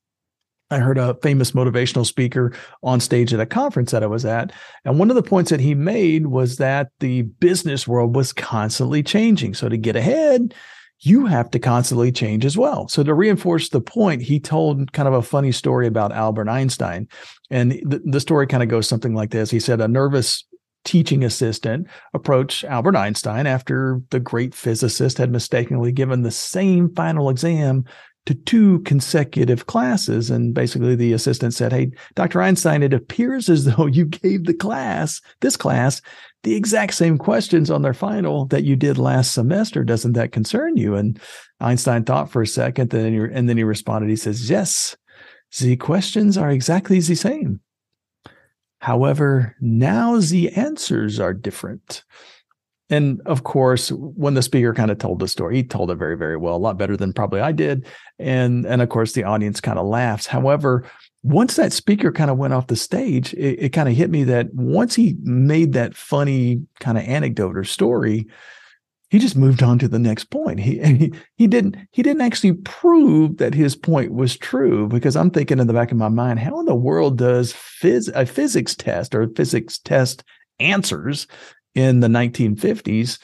I 0.71 0.79
heard 0.79 0.99
a 0.99 1.15
famous 1.23 1.51
motivational 1.51 2.07
speaker 2.07 2.53
on 2.83 3.01
stage 3.01 3.35
at 3.35 3.41
a 3.41 3.47
conference 3.47 3.91
that 3.91 4.03
I 4.03 4.07
was 4.07 4.25
at. 4.25 4.53
And 4.85 4.99
one 4.99 5.11
of 5.11 5.17
the 5.17 5.23
points 5.23 5.51
that 5.51 5.61
he 5.61 5.75
made 5.75 6.29
was 6.29 6.57
that 6.59 6.91
the 7.01 7.23
business 7.23 7.89
world 7.89 8.15
was 8.15 8.33
constantly 8.33 9.03
changing. 9.03 9.55
So 9.55 9.69
to 9.69 9.77
get 9.77 9.97
ahead, 9.97 10.55
you 11.01 11.27
have 11.27 11.51
to 11.51 11.59
constantly 11.59 12.13
change 12.13 12.45
as 12.45 12.57
well. 12.57 12.87
So 12.89 13.03
to 13.03 13.15
reinforce 13.15 13.71
the 13.71 13.81
point, 13.81 14.23
he 14.23 14.39
told 14.39 14.93
kind 14.93 15.09
of 15.09 15.15
a 15.15 15.23
funny 15.23 15.51
story 15.51 15.87
about 15.87 16.13
Albert 16.13 16.49
Einstein. 16.49 17.09
And 17.51 17.73
the, 17.73 18.03
the 18.05 18.21
story 18.21 18.47
kind 18.47 18.63
of 18.63 18.69
goes 18.69 18.87
something 18.87 19.15
like 19.15 19.31
this. 19.31 19.51
He 19.51 19.61
said 19.61 19.81
a 19.81 19.89
nervous 19.89 20.45
teaching 20.85 21.25
assistant 21.25 21.87
approached 22.15 22.65
Albert 22.65 22.97
Einstein 22.97 23.47
after 23.47 24.01
the 24.11 24.21
great 24.21 24.55
physicist 24.55 25.19
had 25.19 25.31
mistakenly 25.31 25.93
given 25.93 26.23
the 26.23 26.31
same 26.31 26.95
final 26.95 27.29
exam 27.29 27.85
to 28.31 28.35
two 28.35 28.79
consecutive 28.83 29.67
classes. 29.67 30.31
And 30.31 30.55
basically, 30.55 30.95
the 30.95 31.13
assistant 31.13 31.53
said, 31.53 31.73
Hey, 31.73 31.91
Dr. 32.15 32.41
Einstein, 32.41 32.85
it 32.85 32.95
appears 32.95 33.49
as 33.49 33.65
though 33.65 33.87
you 33.87 34.05
gave 34.05 34.45
the 34.45 34.55
class, 34.55 35.21
this 35.41 35.57
class, 35.57 36.01
the 36.45 36.55
exact 36.55 36.95
same 36.95 37.19
questions 37.19 37.73
on 37.73 37.83
their 37.83 37.93
final 37.93 38.47
that 38.47 38.63
you 38.63 38.77
did 38.77 38.99
last 38.99 39.35
semester. 39.35 39.83
Doesn't 39.83 40.13
that 40.13 40.31
concern 40.31 40.77
you? 40.77 40.95
And 40.95 41.19
Einstein 41.59 42.05
thought 42.05 42.31
for 42.31 42.43
a 42.43 42.47
second, 42.47 42.91
then 42.91 43.13
he, 43.13 43.19
and 43.19 43.49
then 43.49 43.57
he 43.57 43.65
responded, 43.65 44.09
He 44.09 44.15
says, 44.15 44.49
Yes, 44.49 44.97
the 45.59 45.77
questions 45.77 46.39
are 46.39 46.51
exactly 46.51 47.01
the 47.01 47.17
same. 47.17 47.59
However, 48.79 49.57
now 49.61 50.19
the 50.21 50.51
answers 50.51 51.19
are 51.19 51.35
different. 51.35 52.05
And 52.91 53.21
of 53.25 53.45
course, 53.45 53.91
when 53.93 54.35
the 54.35 54.43
speaker 54.43 54.75
kind 54.75 54.91
of 54.91 54.99
told 54.99 55.21
the 55.21 55.29
story, 55.29 55.57
he 55.57 55.63
told 55.63 55.93
it 55.93 55.95
very, 55.95 56.17
very 56.17 56.37
well, 56.37 56.57
a 56.57 56.59
lot 56.59 56.77
better 56.77 56.97
than 56.97 57.13
probably 57.13 57.41
I 57.41 57.53
did. 57.53 57.87
And 58.19 58.67
and 58.67 58.83
of 58.83 58.89
course, 58.89 59.13
the 59.13 59.25
audience 59.25 59.61
kind 59.61 59.79
of 59.79 59.87
laughs. 59.87 60.27
However, 60.27 60.85
once 61.23 61.57
that 61.57 61.73
speaker 61.73 62.11
kind 62.11 62.31
of 62.31 62.39
went 62.39 62.53
off 62.53 62.67
the 62.67 62.77
stage, 62.77 63.33
it, 63.35 63.65
it 63.65 63.69
kind 63.71 63.89
of 63.89 63.95
hit 63.95 64.11
me 64.11 64.25
that 64.25 64.53
once 64.55 64.95
he 64.95 65.17
made 65.23 65.73
that 65.75 65.97
funny 65.97 66.63
kind 66.81 66.99
of 66.99 67.05
anecdote 67.05 67.57
or 67.57 67.65
story, 67.65 68.27
he 69.11 69.19
just 69.19 69.37
moved 69.37 69.63
on 69.63 69.79
to 69.79 69.89
the 69.89 69.99
next 69.99 70.25
point. 70.25 70.59
He, 70.59 70.79
he 70.79 71.13
he 71.37 71.47
didn't 71.47 71.77
he 71.93 72.03
didn't 72.03 72.23
actually 72.23 72.55
prove 72.55 73.37
that 73.37 73.55
his 73.55 73.77
point 73.77 74.13
was 74.13 74.37
true 74.37 74.89
because 74.89 75.15
I'm 75.15 75.31
thinking 75.31 75.61
in 75.61 75.69
the 75.69 75.73
back 75.73 75.93
of 75.93 75.97
my 75.97 76.09
mind, 76.09 76.41
how 76.41 76.59
in 76.59 76.67
the 76.67 76.75
world 76.75 77.19
does 77.19 77.53
phys, 77.53 78.11
a 78.15 78.27
physics 78.27 78.75
test 78.75 79.15
or 79.15 79.29
physics 79.29 79.79
test 79.79 80.25
answers 80.59 81.27
in 81.75 82.01
the 82.01 82.09
1950s 82.09 83.19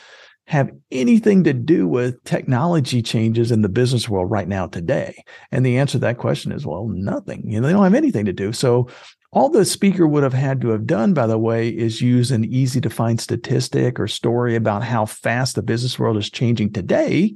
have 0.48 0.70
anything 0.92 1.42
to 1.42 1.52
do 1.52 1.88
with 1.88 2.22
technology 2.22 3.02
changes 3.02 3.50
in 3.50 3.62
the 3.62 3.68
business 3.68 4.08
world 4.08 4.30
right 4.30 4.46
now 4.46 4.66
today? 4.66 5.24
And 5.50 5.66
the 5.66 5.78
answer 5.78 5.92
to 5.92 5.98
that 6.00 6.18
question 6.18 6.52
is, 6.52 6.64
well, 6.64 6.86
nothing. 6.86 7.42
You 7.50 7.60
know, 7.60 7.66
they 7.66 7.72
don't 7.72 7.82
have 7.82 7.94
anything 7.94 8.26
to 8.26 8.32
do. 8.32 8.52
So 8.52 8.88
all 9.32 9.48
the 9.48 9.64
speaker 9.64 10.06
would 10.06 10.22
have 10.22 10.32
had 10.32 10.60
to 10.60 10.68
have 10.68 10.86
done, 10.86 11.14
by 11.14 11.26
the 11.26 11.38
way, 11.38 11.68
is 11.68 12.00
use 12.00 12.30
an 12.30 12.44
easy 12.44 12.80
to 12.80 12.90
find 12.90 13.20
statistic 13.20 13.98
or 13.98 14.06
story 14.06 14.54
about 14.54 14.84
how 14.84 15.04
fast 15.04 15.56
the 15.56 15.62
business 15.62 15.98
world 15.98 16.16
is 16.16 16.30
changing 16.30 16.72
today. 16.72 17.34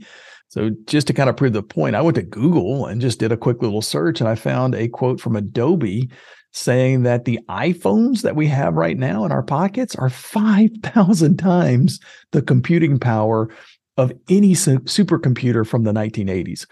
So 0.48 0.70
just 0.86 1.06
to 1.08 1.12
kind 1.12 1.28
of 1.28 1.36
prove 1.36 1.52
the 1.52 1.62
point, 1.62 1.96
I 1.96 2.00
went 2.00 2.14
to 2.14 2.22
Google 2.22 2.86
and 2.86 3.00
just 3.00 3.18
did 3.18 3.32
a 3.32 3.36
quick 3.36 3.60
little 3.62 3.82
search 3.82 4.20
and 4.20 4.28
I 4.28 4.34
found 4.34 4.74
a 4.74 4.88
quote 4.88 5.20
from 5.20 5.36
Adobe 5.36 6.10
saying 6.52 7.04
that 7.04 7.24
the 7.24 7.38
iPhones 7.48 8.22
that 8.22 8.36
we 8.36 8.46
have 8.48 8.74
right 8.74 8.98
now 8.98 9.24
in 9.24 9.32
our 9.32 9.42
pockets 9.42 9.94
are 9.96 10.10
5,000 10.10 11.36
times 11.36 12.00
the 12.32 12.42
computing 12.42 12.98
power 12.98 13.48
of 13.96 14.12
any 14.28 14.52
supercomputer 14.52 15.66
from 15.66 15.84
the 15.84 15.92
1980s. 15.92 16.66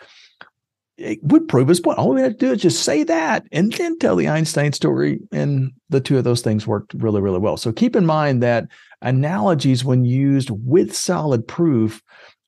it 0.98 1.22
would 1.22 1.48
prove 1.48 1.68
his 1.68 1.80
point. 1.80 1.98
All 1.98 2.12
we 2.12 2.20
had 2.20 2.38
to 2.38 2.46
do 2.46 2.52
is 2.52 2.60
just 2.60 2.82
say 2.82 3.04
that 3.04 3.46
and 3.52 3.72
then 3.72 3.98
tell 3.98 4.16
the 4.16 4.28
Einstein 4.28 4.72
story. 4.72 5.20
And 5.30 5.72
the 5.88 6.00
two 6.00 6.18
of 6.18 6.24
those 6.24 6.42
things 6.42 6.66
worked 6.66 6.92
really, 6.94 7.20
really 7.20 7.38
well. 7.38 7.56
So 7.56 7.72
keep 7.72 7.94
in 7.94 8.04
mind 8.04 8.42
that 8.42 8.66
analogies, 9.00 9.84
when 9.84 10.04
used 10.04 10.50
with 10.50 10.94
solid 10.94 11.46
proof 11.46 12.02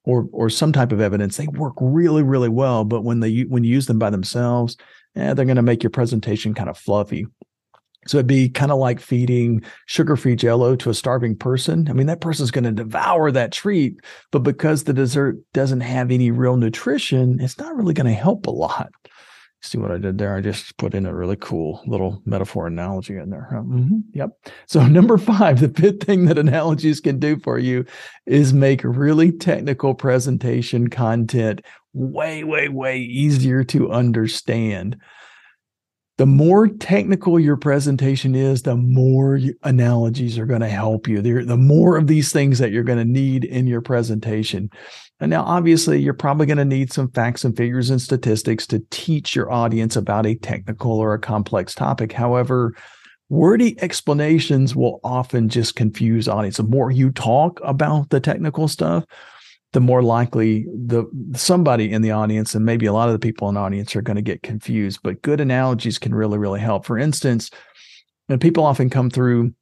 or 0.04 0.26
or 0.32 0.50
some 0.50 0.72
type 0.72 0.90
of 0.92 1.00
evidence, 1.00 1.36
they 1.36 1.46
work 1.46 1.74
really, 1.80 2.22
really 2.22 2.48
well. 2.48 2.84
But 2.84 3.04
when 3.04 3.20
they 3.20 3.42
when 3.42 3.62
you 3.62 3.70
use 3.70 3.86
them 3.86 3.98
by 3.98 4.10
themselves, 4.10 4.76
eh, 5.16 5.34
they're 5.34 5.44
going 5.44 5.56
to 5.56 5.62
make 5.62 5.82
your 5.82 5.90
presentation 5.90 6.54
kind 6.54 6.68
of 6.68 6.78
fluffy. 6.78 7.26
So 8.06 8.16
it'd 8.16 8.26
be 8.26 8.48
kind 8.48 8.72
of 8.72 8.78
like 8.78 8.98
feeding 8.98 9.62
sugar-free 9.86 10.36
jello 10.36 10.74
to 10.76 10.88
a 10.88 10.94
starving 10.94 11.36
person. 11.36 11.86
I 11.88 11.92
mean, 11.92 12.06
that 12.06 12.22
person's 12.22 12.50
going 12.50 12.64
to 12.64 12.72
devour 12.72 13.30
that 13.30 13.52
treat, 13.52 13.96
but 14.30 14.38
because 14.38 14.84
the 14.84 14.94
dessert 14.94 15.36
doesn't 15.52 15.82
have 15.82 16.10
any 16.10 16.30
real 16.30 16.56
nutrition, 16.56 17.38
it's 17.40 17.58
not 17.58 17.76
really 17.76 17.92
going 17.92 18.06
to 18.06 18.12
help 18.12 18.46
a 18.46 18.50
lot. 18.50 18.90
See 19.62 19.76
what 19.76 19.90
I 19.90 19.98
did 19.98 20.16
there? 20.16 20.34
I 20.34 20.40
just 20.40 20.76
put 20.78 20.94
in 20.94 21.04
a 21.04 21.14
really 21.14 21.36
cool 21.36 21.82
little 21.86 22.22
metaphor 22.24 22.66
analogy 22.66 23.16
in 23.16 23.28
there. 23.28 23.48
Mm-hmm. 23.52 23.98
Yep. 24.14 24.30
So, 24.66 24.86
number 24.86 25.18
five, 25.18 25.60
the 25.60 25.68
fifth 25.68 26.04
thing 26.04 26.24
that 26.26 26.38
analogies 26.38 27.00
can 27.00 27.18
do 27.18 27.38
for 27.38 27.58
you 27.58 27.84
is 28.26 28.54
make 28.54 28.82
really 28.84 29.32
technical 29.32 29.94
presentation 29.94 30.88
content 30.88 31.60
way, 31.92 32.42
way, 32.42 32.68
way 32.68 32.98
easier 33.00 33.62
to 33.64 33.90
understand 33.90 34.96
the 36.20 36.26
more 36.26 36.68
technical 36.68 37.40
your 37.40 37.56
presentation 37.56 38.34
is, 38.34 38.60
the 38.60 38.76
more 38.76 39.40
analogies 39.62 40.36
are 40.36 40.44
going 40.44 40.60
to 40.60 40.68
help 40.68 41.08
you. 41.08 41.22
The, 41.22 41.46
the 41.46 41.56
more 41.56 41.96
of 41.96 42.08
these 42.08 42.30
things 42.30 42.58
that 42.58 42.72
you're 42.72 42.82
going 42.82 42.98
to 42.98 43.06
need 43.06 43.42
in 43.42 43.66
your 43.66 43.80
presentation. 43.80 44.68
And 45.20 45.30
now, 45.30 45.44
obviously, 45.44 45.98
you're 45.98 46.12
probably 46.12 46.44
going 46.44 46.58
to 46.58 46.64
need 46.66 46.92
some 46.92 47.10
facts 47.12 47.42
and 47.42 47.56
figures 47.56 47.88
and 47.88 48.02
statistics 48.02 48.66
to 48.66 48.84
teach 48.90 49.34
your 49.34 49.50
audience 49.50 49.96
about 49.96 50.26
a 50.26 50.34
technical 50.34 50.92
or 50.92 51.14
a 51.14 51.18
complex 51.18 51.74
topic. 51.74 52.12
However, 52.12 52.74
wordy 53.30 53.80
explanations 53.80 54.76
will 54.76 55.00
often 55.02 55.48
just 55.48 55.74
confuse 55.74 56.28
audience. 56.28 56.58
The 56.58 56.64
more 56.64 56.90
you 56.90 57.12
talk 57.12 57.62
about 57.64 58.10
the 58.10 58.20
technical 58.20 58.68
stuff, 58.68 59.06
the 59.72 59.80
more 59.80 60.02
likely 60.02 60.66
the 60.74 61.04
somebody 61.34 61.92
in 61.92 62.02
the 62.02 62.10
audience 62.10 62.54
and 62.54 62.64
maybe 62.64 62.86
a 62.86 62.92
lot 62.92 63.08
of 63.08 63.12
the 63.12 63.20
people 63.20 63.48
in 63.48 63.54
the 63.54 63.60
audience 63.60 63.94
are 63.94 64.02
going 64.02 64.16
to 64.16 64.22
get 64.22 64.42
confused. 64.42 65.00
But 65.02 65.22
good 65.22 65.40
analogies 65.40 65.98
can 65.98 66.14
really, 66.14 66.38
really 66.38 66.60
help. 66.60 66.84
For 66.84 66.98
instance, 66.98 67.50
and 68.28 68.40
people 68.40 68.64
often 68.64 68.90
come 68.90 69.10
through 69.10 69.54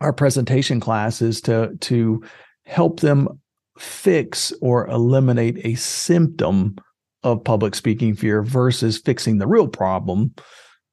our 0.00 0.12
presentation 0.12 0.80
classes 0.80 1.40
to 1.42 1.76
to 1.80 2.22
help 2.64 3.00
them 3.00 3.28
fix 3.78 4.52
or 4.60 4.88
eliminate 4.88 5.58
a 5.64 5.74
symptom 5.74 6.76
of 7.22 7.42
public 7.42 7.74
speaking 7.74 8.14
fear 8.14 8.42
versus 8.42 8.98
fixing 8.98 9.38
the 9.38 9.46
real 9.46 9.68
problem 9.68 10.32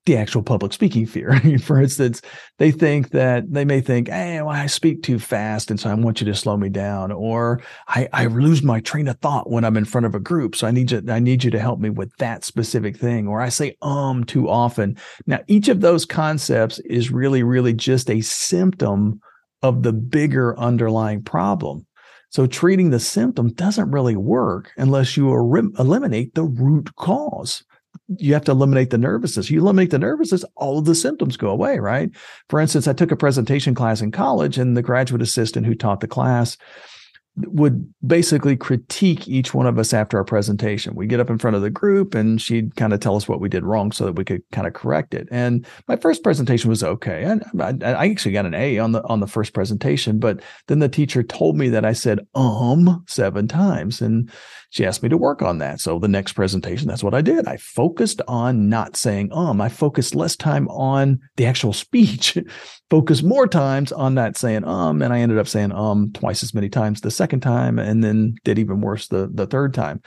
the 0.06 0.18
actual 0.18 0.42
public 0.42 0.74
speaking 0.74 1.06
fear. 1.06 1.40
For 1.64 1.80
instance, 1.80 2.22
they 2.58 2.72
think 2.72 3.10
that 3.12 3.52
they 3.52 3.66
may 3.66 3.82
think, 3.82 4.08
hey, 4.08 4.42
well, 4.42 4.50
I 4.50 4.66
speak 4.66 5.04
too 5.04 5.20
fast. 5.20 5.70
And 5.70 5.80
so 5.80 5.90
I 5.90 5.94
want 5.94 6.20
you 6.20 6.26
to 6.26 6.36
slow 6.36 6.58
me 6.58 6.70
down. 6.70 7.12
Or 7.12 7.62
I, 7.88 8.08
I 8.12 8.26
lose 8.26 8.64
my 8.64 8.80
train 8.80 9.08
of 9.08 9.20
thought 9.20 9.50
when 9.50 9.64
I'm 9.64 9.78
in 9.78 9.86
front 9.86 10.08
of 10.08 10.16
a 10.16 10.20
group. 10.20 10.56
So 10.56 10.66
I 10.66 10.72
need 10.72 10.92
you, 10.92 11.04
I 11.08 11.20
need 11.20 11.44
you 11.44 11.52
to 11.52 11.60
help 11.60 11.80
me 11.80 11.92
with 11.92 12.16
that 12.18 12.44
specific 12.44 12.98
thing. 12.98 13.28
Or 13.28 13.42
I 13.42 13.50
say 13.50 13.78
um 13.82 14.24
too 14.24 14.50
often. 14.50 14.98
Now, 15.28 15.40
each 15.48 15.68
of 15.68 15.82
those 15.82 16.06
concepts 16.06 16.80
is 16.80 17.12
really, 17.12 17.44
really 17.44 17.74
just 17.74 18.10
a 18.10 18.22
symptom 18.22 19.22
of 19.62 19.84
the 19.84 19.94
bigger 19.94 20.58
underlying 20.58 21.22
problem. 21.24 21.86
So 22.30 22.48
treating 22.48 22.90
the 22.90 23.00
symptom 23.00 23.54
doesn't 23.54 23.92
really 23.92 24.16
work 24.16 24.72
unless 24.78 25.16
you 25.16 25.32
eliminate 25.36 26.34
the 26.34 26.46
root 26.46 26.96
cause 26.96 27.64
you 28.18 28.34
have 28.34 28.44
to 28.46 28.52
eliminate 28.52 28.90
the 28.90 28.98
nervousness. 28.98 29.50
You 29.50 29.60
eliminate 29.60 29.92
the 29.92 30.00
nervousness, 30.00 30.46
all 30.56 30.80
of 30.80 30.86
the 30.86 30.96
symptoms 30.96 31.38
go 31.38 31.50
away, 31.50 31.80
right? 31.80 32.10
For 32.50 32.60
instance, 32.60 32.88
I 32.88 32.94
took 32.94 33.12
a 33.12 33.16
presentation 33.16 33.76
class 33.76 34.02
in 34.02 34.12
college, 34.12 34.58
and 34.58 34.76
the 34.76 34.82
graduate 34.82 35.22
assistant 35.22 35.66
who 35.66 35.76
taught 35.76 36.00
the 36.00 36.08
class 36.08 36.58
would 37.38 37.92
basically 38.06 38.58
critique 38.58 39.28
each 39.28 39.54
one 39.54 39.66
of 39.66 39.80
us 39.80 39.94
after 39.94 40.18
our 40.18 40.24
presentation. 40.24 40.96
We 40.96 41.08
get 41.08 41.22
up 41.22 41.30
in 41.30 41.38
front 41.38 41.56
of 41.56 41.62
the 41.62 41.70
group 41.70 42.14
and 42.14 42.42
she'd 42.42 42.76
kind 42.76 42.92
of 42.92 43.00
tell 43.00 43.16
us 43.16 43.28
what 43.28 43.40
we 43.40 43.48
did 43.48 43.64
wrong 43.64 43.94
so 43.94 44.06
that 44.06 44.14
we 44.14 44.26
could 44.26 44.44
kind 44.52 44.68
of 44.68 44.74
correct 44.74 45.14
it. 45.14 45.30
And 45.32 45.66
my 45.88 45.96
first 45.96 46.24
presentation 46.24 46.70
was 46.70 46.84
okay. 46.84 47.24
And 47.24 47.44
I, 47.60 47.94
I 47.94 48.10
actually 48.10 48.34
got 48.34 48.46
an 48.46 48.54
A 48.54 48.80
on 48.80 48.92
the 48.92 49.02
on 49.08 49.22
the 49.22 49.28
first 49.28 49.54
presentation, 49.54 50.20
but 50.20 50.42
then 50.68 50.80
the 50.80 50.90
teacher 50.90 51.24
told 51.24 51.58
me 51.58 51.70
that 51.70 51.86
I 51.86 51.94
said 51.94 52.20
um 52.36 53.04
seven 53.08 53.48
times 53.48 54.02
and 54.02 54.30
she 54.70 54.86
asked 54.86 55.04
me 55.04 55.10
to 55.10 55.18
work 55.18 55.42
on 55.42 55.58
that. 55.60 55.80
So 55.80 56.00
the 56.00 56.08
next 56.08 56.34
presentation, 56.34 56.88
that's 56.88 57.04
what 57.04 57.14
I 57.14 57.22
did. 57.22 57.48
I 57.48 57.58
focused 57.58 58.22
on 58.28 58.70
not 58.70 58.98
saying 58.98 59.32
um. 59.32 59.62
I 59.62 59.70
focused 59.70 60.16
less 60.16 60.36
time 60.36 60.68
on 60.70 61.20
the 61.38 61.46
actual 61.46 61.74
speech, 61.82 62.38
focused 62.90 63.24
more 63.24 63.48
times 63.48 63.94
on 63.94 64.16
not 64.16 64.36
saying 64.36 64.66
um, 64.66 65.02
and 65.02 65.14
I 65.14 65.20
ended 65.20 65.38
up 65.38 65.48
saying 65.48 65.72
um 65.72 66.12
twice 66.14 66.44
as 66.44 66.54
many 66.54 66.68
times 66.68 67.00
the 67.00 67.21
second 67.22 67.42
time, 67.42 67.78
and 67.78 68.04
then 68.04 68.36
did 68.44 68.58
even 68.58 68.82
worse 68.82 69.08
the 69.08 69.30
the 69.32 69.46
third 69.46 69.74
time. 69.74 70.02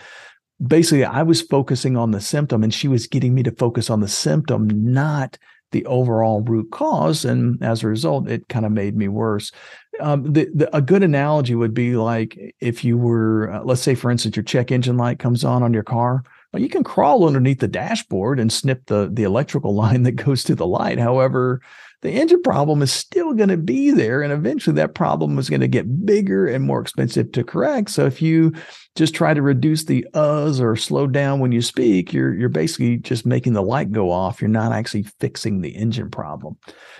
Basically, 0.65 1.05
I 1.05 1.23
was 1.23 1.43
focusing 1.43 1.97
on 1.97 2.11
the 2.11 2.21
symptom, 2.21 2.65
and 2.65 2.75
she 2.75 2.89
was 2.89 3.07
getting 3.07 3.35
me 3.35 3.43
to 3.45 3.53
focus 3.53 3.91
on 3.91 4.01
the 4.01 4.09
symptom, 4.09 4.69
not 4.93 5.39
the 5.71 5.85
overall 5.87 6.41
root 6.43 6.71
cause. 6.71 7.25
And 7.25 7.63
as 7.63 7.83
a 7.83 7.89
result, 7.89 8.29
it 8.29 8.49
kind 8.49 8.67
of 8.67 8.73
made 8.73 8.97
me 8.97 9.09
worse. 9.09 9.53
Um, 10.01 10.33
the, 10.33 10.49
the, 10.55 10.77
a 10.77 10.81
good 10.81 11.03
analogy 11.03 11.55
would 11.55 11.75
be 11.75 11.97
like 11.97 12.39
if 12.61 12.85
you 12.85 12.97
were, 12.97 13.53
uh, 13.53 13.63
let's 13.65 13.83
say, 13.83 13.95
for 13.95 14.11
instance, 14.11 14.37
your 14.37 14.45
check 14.45 14.73
engine 14.73 14.97
light 14.97 15.19
comes 15.19 15.45
on 15.45 15.63
on 15.63 15.75
your 15.75 15.83
car. 15.83 16.25
Well, 16.53 16.63
you 16.63 16.69
can 16.69 16.85
crawl 16.85 17.27
underneath 17.27 17.59
the 17.61 17.69
dashboard 17.69 18.41
and 18.41 18.53
snip 18.53 18.87
the 18.87 19.11
the 19.13 19.25
electrical 19.25 19.75
line 19.83 20.03
that 20.05 20.13
goes 20.13 20.43
to 20.45 20.55
the 20.55 20.67
light. 20.67 20.99
However, 20.99 21.61
the 22.05 22.13
engine 22.13 22.43
problem 22.43 22.83
is 22.83 22.93
still 22.93 23.33
going 23.33 23.49
to 23.49 23.57
be 23.57 23.91
there. 23.91 24.21
And 24.21 24.31
eventually 24.31 24.77
that 24.77 24.95
problem 24.95 25.39
is 25.39 25.49
going 25.49 25.63
to 25.63 25.69
get 25.69 26.05
bigger 26.05 26.47
and 26.47 26.63
more 26.63 26.83
expensive 26.83 27.33
to 27.33 27.43
correct. 27.43 27.91
So 27.91 28.05
if 28.05 28.21
you 28.21 28.53
just 28.97 29.15
try 29.15 29.35
to 29.35 29.43
reduce 29.43 29.85
the 29.85 30.07
uhs 30.15 30.61
or 30.61 30.77
slow 30.77 31.07
down 31.09 31.41
when 31.41 31.51
you 31.51 31.61
speak, 31.61 32.13
you're, 32.13 32.33
you're 32.33 32.49
basically 32.49 32.97
just 32.99 33.27
making 33.27 33.53
the 33.53 33.63
light 33.63 33.91
go 33.91 34.11
off. 34.11 34.41
You're 34.41 34.49
not 34.49 34.73
actually 34.73 35.05
fixing 35.21 35.61
the 35.61 35.75
engine 35.75 36.11
problem. 36.11 36.57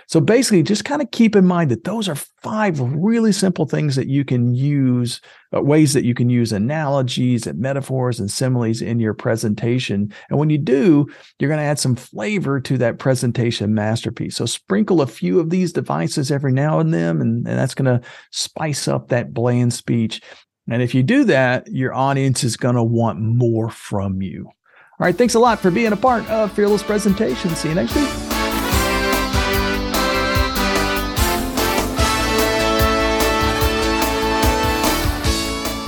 So 0.07 0.19
basically, 0.19 0.61
just 0.61 0.83
kind 0.83 1.01
of 1.01 1.09
keep 1.11 1.35
in 1.35 1.45
mind 1.45 1.71
that 1.71 1.85
those 1.85 2.09
are 2.09 2.15
five 2.15 2.79
really 2.79 3.31
simple 3.31 3.65
things 3.65 3.95
that 3.95 4.07
you 4.07 4.25
can 4.25 4.53
use, 4.53 5.21
uh, 5.55 5.61
ways 5.61 5.93
that 5.93 6.03
you 6.03 6.13
can 6.13 6.29
use 6.29 6.51
analogies 6.51 7.47
and 7.47 7.59
metaphors 7.59 8.19
and 8.19 8.29
similes 8.29 8.81
in 8.81 8.99
your 8.99 9.13
presentation. 9.13 10.13
And 10.29 10.37
when 10.37 10.49
you 10.49 10.57
do, 10.57 11.07
you're 11.39 11.49
going 11.49 11.59
to 11.59 11.65
add 11.65 11.79
some 11.79 11.95
flavor 11.95 12.59
to 12.59 12.77
that 12.77 12.99
presentation 12.99 13.73
masterpiece. 13.73 14.35
So 14.35 14.45
sprinkle 14.45 15.01
a 15.01 15.07
few 15.07 15.39
of 15.39 15.49
these 15.49 15.71
devices 15.71 16.29
every 16.29 16.51
now 16.51 16.79
and 16.79 16.93
then, 16.93 17.21
and, 17.21 17.47
and 17.47 17.57
that's 17.57 17.73
going 17.73 17.99
to 17.99 18.05
spice 18.31 18.87
up 18.87 19.07
that 19.07 19.33
bland 19.33 19.73
speech. 19.73 20.21
And 20.67 20.81
if 20.81 20.95
you 20.95 21.03
do 21.03 21.25
that, 21.25 21.71
your 21.71 21.93
audience 21.93 22.43
is 22.43 22.57
going 22.57 22.75
to 22.75 22.83
want 22.83 23.19
more 23.19 23.69
from 23.69 24.21
you. 24.21 24.47
All 24.47 25.05
right. 25.05 25.15
Thanks 25.15 25.35
a 25.35 25.39
lot 25.39 25.59
for 25.59 25.69
being 25.69 25.93
a 25.93 25.97
part 25.97 26.27
of 26.29 26.51
Fearless 26.53 26.83
Presentation. 26.83 27.51
See 27.55 27.69
you 27.69 27.75
next 27.75 27.95
week. 27.95 28.09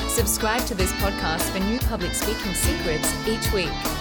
Subscribe 0.10 0.66
to 0.68 0.76
this 0.76 0.92
podcast 0.94 1.50
for 1.52 1.60
new 1.60 1.80
public 1.80 2.13
speaking 2.13 2.54
secrets 2.54 3.12
each 3.28 3.52
week. 3.54 3.96